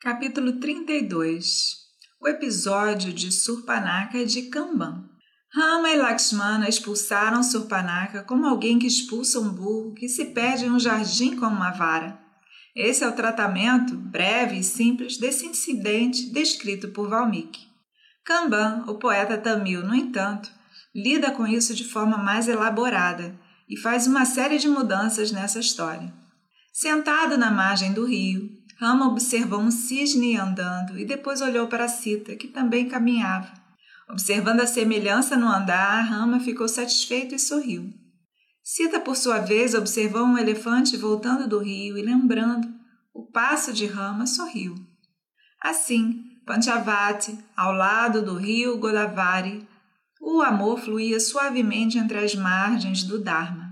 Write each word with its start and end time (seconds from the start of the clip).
Capítulo 0.00 0.60
32 0.60 1.74
O 2.20 2.28
episódio 2.28 3.12
de 3.12 3.32
Surpanaka 3.32 4.16
e 4.18 4.24
de 4.24 4.42
Kamban. 4.42 5.04
Rama 5.52 5.90
e 5.90 5.96
Lakshmana 5.96 6.68
expulsaram 6.68 7.42
Surpanaka 7.42 8.22
como 8.22 8.46
alguém 8.46 8.78
que 8.78 8.86
expulsa 8.86 9.40
um 9.40 9.48
burro 9.48 9.94
que 9.94 10.08
se 10.08 10.26
perde 10.26 10.66
em 10.66 10.70
um 10.70 10.78
jardim 10.78 11.34
com 11.34 11.46
uma 11.46 11.72
vara. 11.72 12.16
Esse 12.76 13.02
é 13.02 13.08
o 13.08 13.12
tratamento, 13.12 13.96
breve 13.96 14.58
e 14.58 14.62
simples, 14.62 15.18
desse 15.18 15.46
incidente 15.46 16.30
descrito 16.30 16.90
por 16.90 17.08
Valmiki. 17.08 17.66
Kamban, 18.24 18.84
o 18.86 19.00
poeta 19.00 19.36
tamil, 19.36 19.84
no 19.84 19.96
entanto, 19.96 20.48
lida 20.94 21.32
com 21.32 21.44
isso 21.44 21.74
de 21.74 21.82
forma 21.82 22.16
mais 22.16 22.46
elaborada 22.46 23.36
e 23.68 23.76
faz 23.76 24.06
uma 24.06 24.24
série 24.24 24.58
de 24.58 24.68
mudanças 24.68 25.32
nessa 25.32 25.58
história. 25.58 26.14
Sentado 26.72 27.36
na 27.36 27.50
margem 27.50 27.92
do 27.92 28.04
rio, 28.04 28.57
Rama 28.80 29.08
observou 29.08 29.60
um 29.60 29.70
cisne 29.70 30.36
andando 30.36 30.98
e 30.98 31.04
depois 31.04 31.40
olhou 31.40 31.66
para 31.66 31.88
Sita, 31.88 32.36
que 32.36 32.46
também 32.46 32.88
caminhava. 32.88 33.52
Observando 34.08 34.60
a 34.60 34.66
semelhança 34.66 35.36
no 35.36 35.48
andar, 35.48 36.00
Rama 36.02 36.38
ficou 36.40 36.68
satisfeito 36.68 37.34
e 37.34 37.38
sorriu. 37.38 37.92
Sita, 38.62 39.00
por 39.00 39.16
sua 39.16 39.38
vez, 39.38 39.74
observou 39.74 40.22
um 40.22 40.38
elefante 40.38 40.96
voltando 40.96 41.48
do 41.48 41.58
rio 41.58 41.98
e, 41.98 42.02
lembrando 42.02 42.68
o 43.12 43.26
passo 43.26 43.72
de 43.72 43.84
Rama, 43.84 44.26
sorriu. 44.26 44.76
Assim, 45.60 46.22
Panchavati, 46.46 47.36
ao 47.56 47.72
lado 47.72 48.22
do 48.22 48.36
rio 48.36 48.78
Godavari, 48.78 49.66
o 50.20 50.40
amor 50.40 50.78
fluía 50.78 51.18
suavemente 51.18 51.98
entre 51.98 52.18
as 52.18 52.34
margens 52.34 53.02
do 53.02 53.18
Dharma. 53.18 53.67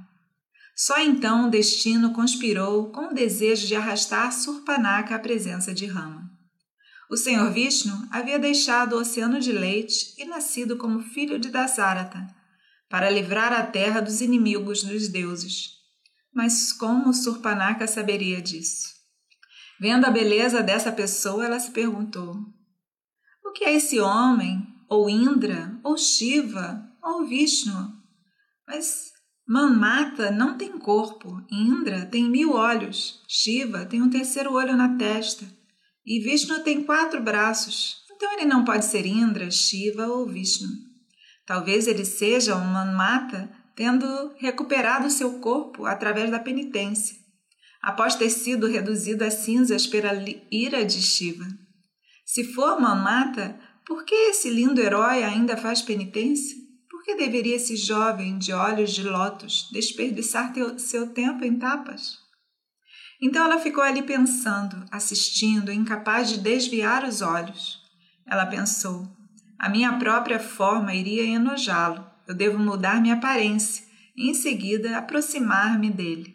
Só 0.77 1.01
então 1.01 1.47
o 1.47 1.51
destino 1.51 2.12
conspirou 2.12 2.91
com 2.91 3.07
o 3.07 3.15
desejo 3.15 3.67
de 3.67 3.75
arrastar 3.75 4.30
Surpanaka 4.30 5.15
à 5.15 5.19
presença 5.19 5.73
de 5.73 5.87
Rama. 5.87 6.30
O 7.09 7.17
Senhor 7.17 7.51
Vishnu 7.51 8.07
havia 8.11 8.39
deixado 8.39 8.93
o 8.93 9.01
oceano 9.01 9.41
de 9.41 9.53
leite 9.53 10.15
e 10.19 10.27
nascido 10.27 10.77
como 10.77 11.00
filho 11.00 11.39
de 11.39 11.48
Dasarata, 11.48 12.27
para 12.91 13.09
livrar 13.09 13.55
a 13.55 13.62
terra 13.62 14.00
dos 14.00 14.20
inimigos 14.20 14.83
dos 14.83 15.09
deuses. 15.09 15.70
Mas 16.31 16.75
como 16.75 17.15
Surpanaka 17.15 17.87
saberia 17.87 18.43
disso? 18.43 18.95
Vendo 19.81 20.05
a 20.05 20.11
beleza 20.11 20.62
dessa 20.62 20.93
pessoa, 20.93 21.47
ela 21.47 21.59
se 21.59 21.70
perguntou: 21.70 22.37
O 23.43 23.53
que 23.53 23.65
é 23.65 23.75
esse 23.75 23.98
homem? 23.98 24.67
Ou 24.91 25.09
Indra? 25.09 25.81
Ou 25.83 25.97
Shiva? 25.97 26.87
Ou 27.03 27.27
Vishnu? 27.27 27.95
Mas 28.67 29.16
Manmata 29.48 30.33
não 30.33 30.58
tem 30.58 30.77
corpo, 30.77 31.41
Indra 31.48 32.05
tem 32.06 32.28
mil 32.28 32.52
olhos, 32.52 33.22
Shiva 33.28 33.86
tem 33.86 34.03
um 34.03 34.11
terceiro 34.11 34.53
olho 34.53 34.77
na 34.77 34.97
testa 34.97 35.47
e 36.05 36.19
Vishnu 36.19 36.64
tem 36.64 36.83
quatro 36.83 37.22
braços. 37.22 37.98
Então 38.11 38.33
ele 38.33 38.44
não 38.44 38.64
pode 38.64 38.84
ser 38.84 39.06
Indra, 39.06 39.48
Shiva 39.48 40.08
ou 40.08 40.27
Vishnu. 40.27 40.69
Talvez 41.47 41.86
ele 41.86 42.05
seja 42.05 42.56
um 42.56 42.64
Manmata 42.64 43.48
tendo 43.77 44.34
recuperado 44.36 45.08
seu 45.11 45.38
corpo 45.38 45.86
através 45.86 46.28
da 46.28 46.41
penitência, 46.41 47.16
após 47.81 48.16
ter 48.16 48.31
sido 48.31 48.66
reduzido 48.66 49.22
a 49.22 49.31
cinzas 49.31 49.86
pela 49.86 50.10
ira 50.50 50.84
de 50.84 51.00
Shiva. 51.00 51.47
Se 52.25 52.42
for 52.53 52.81
Manmata, 52.81 53.60
por 53.86 54.05
que 54.05 54.14
esse 54.14 54.50
lindo 54.50 54.81
herói 54.81 55.22
ainda 55.22 55.56
faz 55.56 55.83
penitência? 55.83 56.66
Que 57.07 57.15
deveria 57.15 57.55
esse 57.55 57.77
jovem 57.77 58.37
de 58.37 58.53
olhos 58.53 58.91
de 58.91 59.05
lótus 59.05 59.69
desperdiçar 59.71 60.53
seu 60.77 61.15
tempo 61.15 61.45
em 61.45 61.57
tapas? 61.57 62.19
Então 63.23 63.45
ela 63.45 63.61
ficou 63.61 63.85
ali 63.85 64.03
pensando, 64.03 64.85
assistindo, 64.91 65.71
incapaz 65.71 66.29
de 66.29 66.41
desviar 66.41 67.05
os 67.05 67.23
olhos. 67.23 67.79
Ela 68.29 68.45
pensou: 68.45 69.09
a 69.57 69.69
minha 69.69 69.97
própria 70.01 70.41
forma 70.41 70.93
iria 70.97 71.23
enojá-lo. 71.23 72.05
Eu 72.27 72.34
devo 72.34 72.59
mudar 72.59 73.01
minha 73.01 73.15
aparência 73.15 73.84
e, 74.16 74.28
em 74.28 74.34
seguida, 74.34 74.99
aproximar-me 74.99 75.91
dele. 75.91 76.34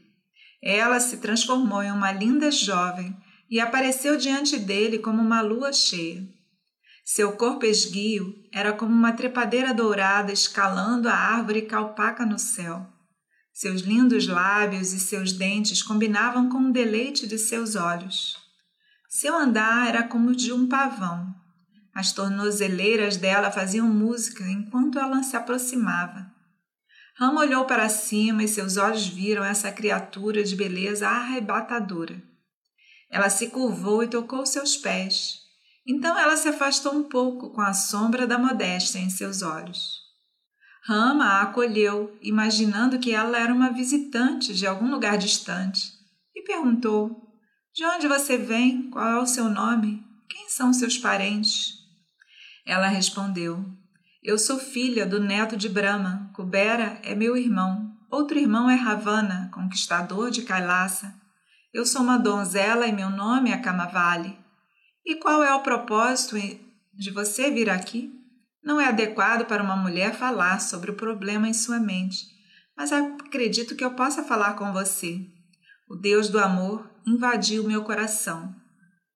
Ela 0.64 1.02
se 1.02 1.18
transformou 1.18 1.84
em 1.84 1.92
uma 1.92 2.14
linda 2.14 2.50
jovem 2.50 3.14
e 3.50 3.60
apareceu 3.60 4.16
diante 4.16 4.58
dele 4.58 5.00
como 5.00 5.22
uma 5.22 5.42
lua 5.42 5.74
cheia. 5.74 6.26
Seu 7.04 7.34
corpo 7.34 7.66
esguio 7.66 8.34
era 8.54 8.72
como 8.74 8.94
uma 8.94 9.12
trepadeira 9.12 9.74
dourada 9.74 10.32
escalando 10.32 11.10
a 11.10 11.14
árvore 11.14 11.64
calpaca 11.64 12.26
no 12.26 12.38
céu. 12.38 12.88
Seus 13.52 13.82
lindos 13.82 14.28
lábios 14.28 14.94
e 14.94 15.00
seus 15.00 15.34
dentes 15.34 15.84
combinavam 15.84 16.50
com 16.50 16.70
o 16.70 16.72
deleite 16.72 17.28
de 17.28 17.38
seus 17.38 17.76
olhos. 17.76 18.38
Seu 19.10 19.36
andar 19.36 19.88
era 19.88 20.04
como 20.04 20.30
o 20.30 20.36
de 20.36 20.54
um 20.54 20.70
pavão. 20.70 21.36
As 21.94 22.14
tornozeleiras 22.14 23.18
dela 23.18 23.52
faziam 23.52 23.88
música 23.88 24.44
enquanto 24.46 24.98
ela 24.98 25.22
se 25.22 25.36
aproximava. 25.36 26.32
Rama 27.18 27.42
olhou 27.42 27.66
para 27.66 27.90
cima 27.90 28.44
e 28.44 28.48
seus 28.48 28.78
olhos 28.78 29.06
viram 29.06 29.44
essa 29.44 29.72
criatura 29.72 30.44
de 30.44 30.56
beleza 30.56 31.10
arrebatadora. 31.10 32.24
Ela 33.10 33.30
se 33.30 33.48
curvou 33.50 34.02
e 34.02 34.08
tocou 34.08 34.46
seus 34.46 34.78
pés. 34.78 35.42
Então 35.92 36.18
ela 36.18 36.38
se 36.38 36.48
afastou 36.48 36.96
um 36.96 37.04
pouco 37.04 37.50
com 37.50 37.60
a 37.60 37.74
sombra 37.74 38.26
da 38.26 38.38
modéstia 38.38 38.98
em 38.98 39.10
seus 39.10 39.42
olhos. 39.42 40.00
Rama 40.86 41.26
a 41.26 41.42
acolheu, 41.42 42.18
imaginando 42.22 42.98
que 42.98 43.12
ela 43.12 43.38
era 43.38 43.54
uma 43.54 43.72
visitante 43.72 44.54
de 44.54 44.66
algum 44.66 44.90
lugar 44.90 45.18
distante, 45.18 45.92
e 46.34 46.44
perguntou: 46.44 47.36
De 47.76 47.84
onde 47.86 48.08
você 48.08 48.38
vem? 48.38 48.90
Qual 48.90 49.06
é 49.06 49.20
o 49.20 49.26
seu 49.26 49.50
nome? 49.50 50.02
Quem 50.30 50.48
são 50.48 50.72
seus 50.72 50.98
parentes? 50.98 51.74
Ela 52.66 52.88
respondeu: 52.88 53.66
Eu 54.24 54.40
sou 54.40 54.58
filha 54.58 55.06
do 55.06 55.20
neto 55.20 55.58
de 55.58 55.68
Brahma. 55.68 56.32
Kubera 56.34 57.02
é 57.04 57.14
meu 57.14 57.36
irmão. 57.36 57.92
Outro 58.10 58.40
irmão 58.40 58.70
é 58.70 58.76
Ravana, 58.76 59.52
conquistador 59.54 60.32
de 60.32 60.44
Kailasa. 60.44 61.14
Eu 61.74 61.86
sou 61.86 62.02
uma 62.02 62.18
donzela 62.18 62.88
e 62.88 62.94
meu 62.94 63.10
nome 63.10 63.52
é 63.52 63.58
Kamavali. 63.58 64.40
E 65.06 65.16
qual 65.16 65.44
é 65.44 65.54
o 65.54 65.64
propósito 65.64 66.38
de 66.94 67.10
você 67.12 67.50
vir 67.50 67.70
aqui? 67.70 68.14
Não 68.64 68.80
é 68.80 68.88
adequado 68.88 69.46
para 69.46 69.64
uma 69.64 69.76
mulher 69.76 70.14
falar 70.14 70.62
sobre 70.62 70.92
o 70.92 70.96
problema 70.96 71.48
em 71.48 71.54
sua 71.54 71.80
mente, 71.80 72.28
mas 72.78 72.92
acredito 72.92 73.76
que 73.76 73.84
eu 73.84 73.96
possa 73.96 74.24
falar 74.24 74.54
com 74.54 74.72
você. 74.72 75.20
O 75.90 75.96
Deus 75.96 76.30
do 76.30 76.40
amor 76.40 76.90
invadiu 77.06 77.64
meu 77.64 77.84
coração. 77.84 78.56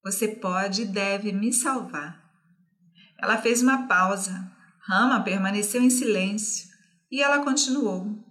Você 0.04 0.28
pode 0.28 0.82
e 0.82 0.86
deve 0.86 1.32
me 1.32 1.54
salvar. 1.54 2.24
Ela 3.22 3.38
fez 3.38 3.62
uma 3.62 3.88
pausa. 3.88 4.52
Rama 4.82 5.24
permaneceu 5.24 5.82
em 5.82 5.90
silêncio 5.90 6.68
e 7.12 7.22
ela 7.22 7.44
continuou. 7.44 8.24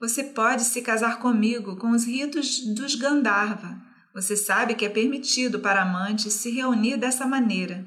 Você 0.00 0.24
pode 0.24 0.64
se 0.64 0.82
casar 0.82 1.18
comigo 1.18 1.76
com 1.76 1.90
os 1.90 2.04
ritos 2.04 2.60
dos 2.74 2.94
Gandharva 2.94 3.83
você 4.14 4.36
sabe 4.36 4.76
que 4.76 4.84
é 4.84 4.88
permitido 4.88 5.58
para 5.58 5.82
amantes 5.82 6.32
se 6.34 6.50
reunir 6.50 6.96
dessa 6.96 7.26
maneira. 7.26 7.84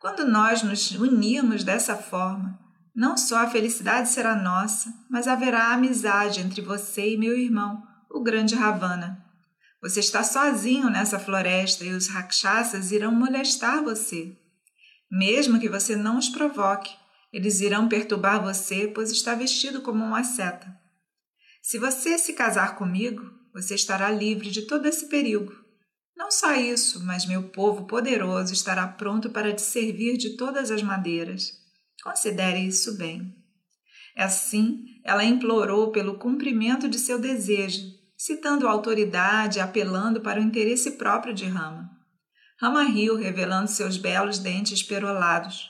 Quando 0.00 0.26
nós 0.26 0.62
nos 0.62 0.90
unirmos 0.92 1.62
dessa 1.62 1.94
forma, 1.94 2.58
não 2.94 3.16
só 3.16 3.38
a 3.38 3.50
felicidade 3.50 4.08
será 4.08 4.34
nossa, 4.34 4.92
mas 5.10 5.28
haverá 5.28 5.72
amizade 5.72 6.40
entre 6.40 6.62
você 6.62 7.12
e 7.12 7.18
meu 7.18 7.38
irmão, 7.38 7.82
o 8.10 8.22
grande 8.22 8.54
Ravana. 8.54 9.24
Você 9.82 10.00
está 10.00 10.24
sozinho 10.24 10.88
nessa 10.88 11.18
floresta 11.18 11.84
e 11.84 11.90
os 11.90 12.08
rakshasas 12.08 12.90
irão 12.90 13.12
molestar 13.12 13.82
você. 13.82 14.36
Mesmo 15.10 15.60
que 15.60 15.68
você 15.68 15.94
não 15.94 16.16
os 16.16 16.28
provoque, 16.28 16.90
eles 17.32 17.60
irão 17.60 17.88
perturbar 17.88 18.42
você, 18.42 18.88
pois 18.88 19.10
está 19.10 19.34
vestido 19.34 19.82
como 19.82 20.02
um 20.04 20.14
asceta. 20.14 20.74
Se 21.62 21.78
você 21.78 22.18
se 22.18 22.32
casar 22.32 22.76
comigo, 22.76 23.41
você 23.52 23.74
estará 23.74 24.10
livre 24.10 24.50
de 24.50 24.62
todo 24.62 24.86
esse 24.86 25.08
perigo. 25.08 25.52
Não 26.16 26.30
só 26.30 26.54
isso, 26.54 27.04
mas 27.04 27.26
meu 27.26 27.50
povo 27.50 27.86
poderoso 27.86 28.52
estará 28.52 28.86
pronto 28.86 29.30
para 29.30 29.52
te 29.52 29.62
servir 29.62 30.16
de 30.16 30.36
todas 30.36 30.70
as 30.70 30.82
madeiras. 30.82 31.52
Considere 32.02 32.60
isso 32.60 32.96
bem. 32.96 33.34
Assim, 34.16 34.84
ela 35.04 35.24
implorou 35.24 35.90
pelo 35.90 36.18
cumprimento 36.18 36.88
de 36.88 36.98
seu 36.98 37.18
desejo, 37.18 37.82
citando 38.16 38.68
a 38.68 38.70
autoridade 38.70 39.58
e 39.58 39.60
apelando 39.60 40.20
para 40.20 40.40
o 40.40 40.42
interesse 40.42 40.92
próprio 40.92 41.34
de 41.34 41.46
Rama. 41.46 41.90
Rama 42.60 42.84
riu, 42.84 43.16
revelando 43.16 43.68
seus 43.68 43.96
belos 43.96 44.38
dentes 44.38 44.82
perolados. 44.82 45.68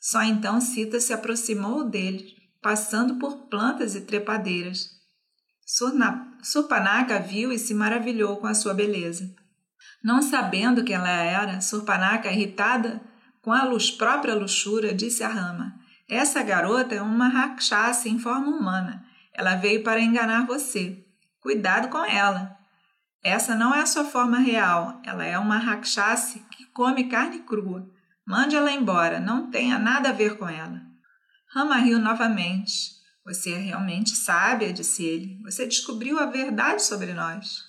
Só 0.00 0.22
então 0.22 0.60
Sita 0.60 0.98
se 0.98 1.12
aproximou 1.12 1.88
dele, 1.88 2.34
passando 2.60 3.18
por 3.18 3.48
plantas 3.48 3.94
e 3.94 4.00
trepadeiras. 4.00 4.90
Surpanaka 6.42 7.20
viu 7.20 7.52
e 7.52 7.58
se 7.58 7.72
maravilhou 7.72 8.36
com 8.38 8.48
a 8.48 8.54
sua 8.54 8.74
beleza. 8.74 9.32
Não 10.02 10.20
sabendo 10.20 10.82
quem 10.82 10.96
ela 10.96 11.08
era, 11.08 11.60
Surpanaka, 11.60 12.30
irritada 12.30 13.00
com 13.40 13.52
a 13.52 13.64
luz, 13.64 13.90
própria 13.90 14.34
luxúria, 14.34 14.92
disse 14.92 15.22
a 15.22 15.28
Rama: 15.28 15.74
Essa 16.08 16.42
garota 16.42 16.94
é 16.94 17.00
uma 17.00 17.28
rakshasa 17.28 18.08
em 18.08 18.18
forma 18.18 18.48
humana. 18.48 19.04
Ela 19.32 19.56
veio 19.56 19.82
para 19.82 20.00
enganar 20.00 20.46
você. 20.46 21.04
Cuidado 21.40 21.88
com 21.88 22.04
ela. 22.04 22.56
Essa 23.22 23.54
não 23.54 23.72
é 23.72 23.80
a 23.80 23.86
sua 23.86 24.04
forma 24.04 24.38
real. 24.38 25.00
Ela 25.04 25.24
é 25.24 25.38
uma 25.38 25.58
rakshasa 25.58 26.40
que 26.50 26.66
come 26.66 27.04
carne 27.04 27.40
crua. 27.40 27.88
Mande 28.26 28.56
ela 28.56 28.70
embora, 28.70 29.20
não 29.20 29.50
tenha 29.50 29.78
nada 29.78 30.10
a 30.10 30.12
ver 30.12 30.36
com 30.36 30.48
ela. 30.48 30.80
Rama 31.52 31.76
riu 31.76 31.98
novamente. 31.98 33.01
Você 33.24 33.52
é 33.52 33.58
realmente 33.58 34.10
sábia, 34.16 34.72
disse 34.72 35.04
ele. 35.04 35.40
Você 35.44 35.66
descobriu 35.66 36.18
a 36.18 36.26
verdade 36.26 36.82
sobre 36.82 37.12
nós. 37.14 37.62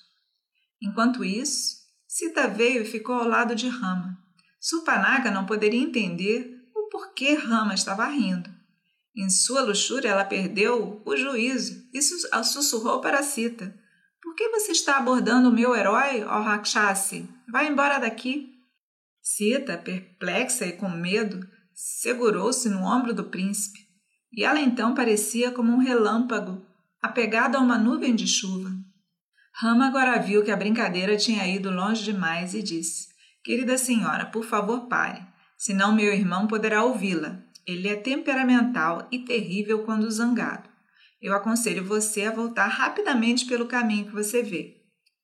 Enquanto 0.82 1.24
isso, 1.24 1.84
Sita 2.08 2.48
veio 2.48 2.82
e 2.82 2.86
ficou 2.86 3.16
ao 3.16 3.28
lado 3.28 3.56
de 3.56 3.68
Rama. 3.68 4.18
Surpanaka 4.60 5.30
não 5.32 5.46
poderia 5.46 5.82
entender 5.82 6.60
o 6.76 6.90
porquê 6.90 7.34
Rama 7.34 7.74
estava 7.74 8.06
rindo. 8.08 8.50
Em 9.16 9.30
sua 9.30 9.62
luxúria, 9.62 10.10
ela 10.10 10.26
perdeu 10.26 11.02
o 11.06 11.16
juízo 11.16 11.88
e 11.94 12.02
sussurrou 12.02 13.00
para 13.00 13.22
Sita: 13.22 13.74
Por 14.22 14.36
que 14.36 14.50
você 14.50 14.72
está 14.72 14.98
abordando 14.98 15.50
o 15.50 15.54
meu 15.54 15.76
herói, 15.76 16.24
ó 16.24 16.42
Rakshasi? 16.42 17.30
Vá 17.48 17.64
embora 17.64 18.00
daqui. 18.00 18.50
Sita, 19.22 19.78
perplexa 19.78 20.66
e 20.66 20.74
com 20.74 20.90
medo, 20.90 21.48
segurou-se 21.74 22.68
no 22.70 22.84
ombro 22.84 23.14
do 23.14 23.26
príncipe, 23.26 23.80
e 24.34 24.44
ela 24.44 24.60
então 24.60 24.96
parecia 24.96 25.52
como 25.52 25.72
um 25.72 25.78
relâmpago, 25.78 26.66
apegada 27.02 27.58
a 27.58 27.62
uma 27.62 27.78
nuvem 27.78 28.16
de 28.16 28.28
chuva. 28.28 28.72
Rama 29.54 29.86
agora 29.86 30.18
viu 30.20 30.44
que 30.44 30.50
a 30.50 30.58
brincadeira 30.58 31.16
tinha 31.16 31.48
ido 31.48 31.70
longe 31.70 32.04
demais 32.04 32.56
e 32.56 32.64
disse: 32.64 33.10
Querida 33.44 33.78
senhora, 33.78 34.26
por 34.26 34.44
favor, 34.44 34.88
pare, 34.88 35.22
senão 35.56 35.94
meu 35.94 36.12
irmão 36.12 36.48
poderá 36.48 36.84
ouvi-la. 36.84 37.40
Ele 37.66 37.88
é 37.88 37.96
temperamental 37.96 39.08
e 39.12 39.20
terrível 39.20 39.84
quando 39.84 40.10
zangado. 40.10 40.68
Eu 41.22 41.34
aconselho 41.34 41.86
você 41.86 42.24
a 42.24 42.32
voltar 42.32 42.68
rapidamente 42.68 43.46
pelo 43.46 43.68
caminho 43.68 44.06
que 44.08 44.12
você 44.12 44.42
vê. 44.44 44.82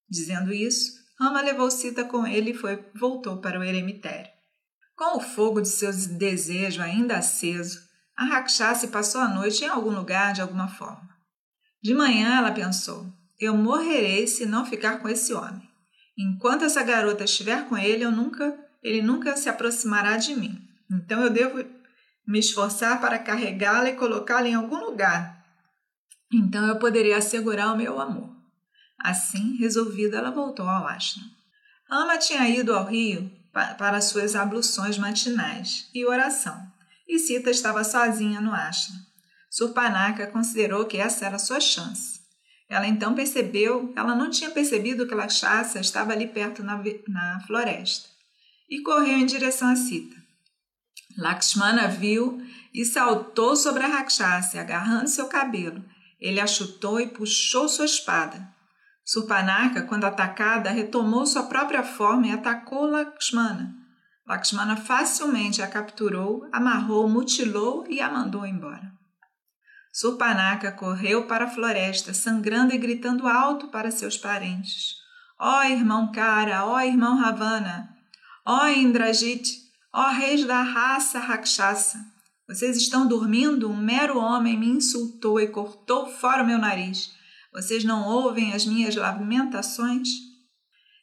Dizendo 0.07 0.53
isso, 0.53 0.93
Rama 1.19 1.41
levou 1.41 1.69
Sita 1.69 2.05
com 2.05 2.25
ele 2.25 2.51
e 2.51 2.53
foi, 2.53 2.81
voltou 2.95 3.41
para 3.41 3.59
o 3.59 3.63
eremitério. 3.63 4.31
Com 4.95 5.17
o 5.17 5.21
fogo 5.21 5.59
de 5.59 5.67
seus 5.67 6.05
desejos 6.05 6.81
ainda 6.81 7.17
aceso, 7.17 7.88
a 8.19 8.25
Rakshasi 8.25 8.89
passou 8.89 9.21
a 9.21 9.29
noite 9.29 9.63
em 9.63 9.69
algum 9.69 9.91
lugar 9.91 10.33
de 10.33 10.41
alguma 10.41 10.67
forma. 10.67 11.07
De 11.81 11.93
manhã 11.93 12.37
ela 12.39 12.51
pensou: 12.51 13.07
eu 13.39 13.55
morrerei 13.55 14.27
se 14.27 14.45
não 14.45 14.65
ficar 14.65 14.99
com 14.99 15.07
esse 15.07 15.33
homem. 15.33 15.65
Enquanto 16.17 16.65
essa 16.65 16.83
garota 16.83 17.23
estiver 17.23 17.69
com 17.69 17.77
ele, 17.77 18.03
eu 18.03 18.11
nunca, 18.11 18.59
ele 18.83 19.01
nunca 19.01 19.37
se 19.37 19.47
aproximará 19.47 20.17
de 20.17 20.35
mim. 20.35 20.61
Então 20.91 21.21
eu 21.21 21.29
devo 21.29 21.63
me 22.27 22.39
esforçar 22.39 22.99
para 22.99 23.17
carregá-la 23.17 23.89
e 23.89 23.95
colocá-la 23.95 24.49
em 24.49 24.53
algum 24.53 24.79
lugar. 24.83 25.41
Então 26.29 26.67
eu 26.67 26.77
poderia 26.77 27.19
assegurar 27.19 27.73
o 27.73 27.77
meu 27.77 28.01
amor. 28.01 28.35
Assim, 28.99 29.55
resolvida, 29.55 30.17
ela 30.17 30.29
voltou 30.29 30.67
ao 30.67 30.85
ashram. 30.85 31.23
Ama 31.89 32.17
tinha 32.17 32.49
ido 32.49 32.75
ao 32.75 32.85
rio 32.85 33.31
para 33.53 34.01
suas 34.01 34.35
abluções 34.35 34.97
matinais 34.97 35.89
e 35.95 36.05
oração, 36.05 36.69
e 37.09 37.17
Sita 37.17 37.49
estava 37.49 37.83
sozinha 37.83 38.39
no 38.39 38.53
ashram. 38.53 38.95
Surpanaka 39.49 40.27
considerou 40.27 40.85
que 40.85 40.97
essa 40.97 41.25
era 41.25 41.39
sua 41.39 41.59
chance. 41.59 42.19
Ela 42.69 42.85
então 42.85 43.15
percebeu, 43.15 43.91
ela 43.95 44.13
não 44.13 44.29
tinha 44.29 44.51
percebido 44.51 45.07
que 45.07 45.15
Lakshasa 45.15 45.79
estava 45.79 46.13
ali 46.13 46.27
perto 46.27 46.61
na, 46.61 46.79
na 47.07 47.39
floresta, 47.47 48.07
e 48.69 48.83
correu 48.83 49.17
em 49.17 49.25
direção 49.25 49.69
a 49.69 49.75
Sita. 49.75 50.15
Lakshmana 51.17 51.87
viu 51.87 52.39
e 52.71 52.85
saltou 52.85 53.55
sobre 53.55 53.83
a 53.83 53.87
Rakshasa, 53.87 54.61
agarrando 54.61 55.09
seu 55.09 55.25
cabelo. 55.25 55.83
Ele 56.21 56.39
a 56.39 56.45
chutou 56.45 56.99
e 56.99 57.07
puxou 57.07 57.67
sua 57.67 57.85
espada. 57.85 58.47
Surpanaka, 59.03 59.81
quando 59.81 60.03
atacada, 60.03 60.69
retomou 60.69 61.25
sua 61.25 61.43
própria 61.43 61.81
forma 61.81 62.27
e 62.27 62.31
atacou 62.31 62.85
Lakshmana. 62.85 63.78
Lakshmana 64.29 64.77
facilmente 64.77 65.61
a 65.61 65.67
capturou, 65.67 66.47
amarrou, 66.51 67.09
mutilou 67.09 67.85
e 67.89 67.99
a 67.99 68.09
mandou 68.11 68.45
embora. 68.45 68.93
Surpanaka 69.91 70.71
correu 70.71 71.25
para 71.25 71.45
a 71.45 71.49
floresta, 71.49 72.13
sangrando 72.13 72.73
e 72.73 72.77
gritando 72.77 73.27
alto 73.27 73.69
para 73.69 73.89
seus 73.89 74.15
parentes. 74.15 74.93
Ó 75.39 75.59
oh, 75.59 75.63
irmão 75.63 76.11
Kara, 76.11 76.63
ó 76.65 76.75
oh, 76.75 76.79
irmão 76.79 77.17
Ravana, 77.17 77.89
ó 78.45 78.65
oh, 78.65 78.67
Indrajit, 78.67 79.67
Ó 79.91 80.07
reis 80.11 80.45
da 80.45 80.61
raça 80.61 81.17
Rakshasa, 81.17 81.97
vocês 82.47 82.77
estão 82.77 83.07
dormindo? 83.07 83.69
Um 83.69 83.75
mero 83.75 84.19
homem 84.19 84.57
me 84.57 84.67
insultou 84.67 85.39
e 85.39 85.47
cortou 85.47 86.05
fora 86.07 86.43
o 86.43 86.45
meu 86.45 86.59
nariz. 86.59 87.11
Vocês 87.51 87.83
não 87.83 88.07
ouvem 88.07 88.53
as 88.53 88.67
minhas 88.67 88.95
lamentações? 88.95 90.09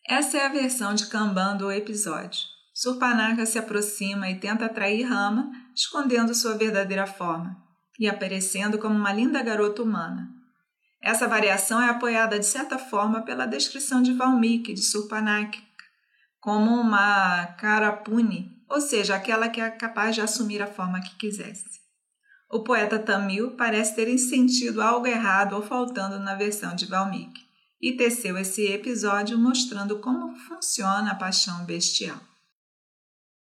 Essa 0.09 0.39
é 0.39 0.47
a 0.47 0.51
versão 0.51 0.95
de 0.95 1.07
Kanban 1.07 1.57
do 1.57 1.71
episódio. 1.71 2.56
Surpanaka 2.79 3.47
se 3.47 3.59
aproxima 3.59 4.29
e 4.29 4.39
tenta 4.39 4.67
atrair 4.67 5.09
Rama, 5.09 5.51
escondendo 5.75 6.35
sua 6.35 6.59
verdadeira 6.59 7.07
forma 7.07 7.57
e 7.99 8.07
aparecendo 8.07 8.77
como 8.79 8.95
uma 8.95 9.15
linda 9.15 9.43
garota 9.43 9.83
humana. 9.83 10.29
Essa 11.01 11.27
variação 11.27 11.81
é 11.81 11.89
apoiada 11.89 12.39
de 12.39 12.45
certa 12.45 12.79
forma 12.79 13.23
pela 13.23 13.47
descrição 13.47 14.03
de 14.03 14.13
Valmiki 14.13 14.75
de 14.75 14.83
Surpanaka 14.83 15.59
como 16.39 16.71
uma 16.79 17.47
Karapuni, 17.59 18.63
ou 18.69 18.79
seja, 18.79 19.17
aquela 19.17 19.49
que 19.49 19.59
é 19.59 19.71
capaz 19.71 20.15
de 20.15 20.21
assumir 20.21 20.61
a 20.61 20.67
forma 20.67 21.01
que 21.01 21.17
quisesse. 21.17 21.81
O 22.51 22.63
poeta 22.63 22.99
Tamil 22.99 23.53
parece 23.53 23.95
ter 23.95 24.19
sentido 24.19 24.83
algo 24.83 25.07
errado 25.07 25.55
ou 25.55 25.63
faltando 25.63 26.19
na 26.19 26.35
versão 26.35 26.77
de 26.77 26.85
Valmiki 26.85 27.41
e 27.81 27.97
teceu 27.97 28.37
esse 28.37 28.67
episódio 28.67 29.39
mostrando 29.39 29.99
como 29.99 30.37
funciona 30.37 31.13
a 31.13 31.15
paixão 31.15 31.65
bestial. 31.65 32.21